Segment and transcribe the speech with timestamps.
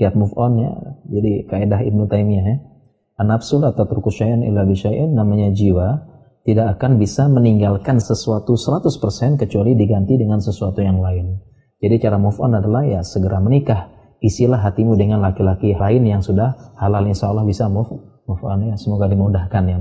[0.00, 0.72] kiat move on ya.
[1.12, 2.56] Jadi kaidah Ibnu Taimiyah ya.
[3.20, 4.64] An-nafsu la tatruku illa
[5.12, 6.08] namanya jiwa
[6.48, 11.36] tidak akan bisa meninggalkan sesuatu 100% kecuali diganti dengan sesuatu yang lain.
[11.84, 13.92] Jadi cara move on adalah ya segera menikah.
[14.20, 17.92] Isilah hatimu dengan laki-laki lain yang sudah halal insya Allah bisa move,
[18.24, 18.76] move on ya.
[18.80, 19.76] Semoga dimudahkan ya.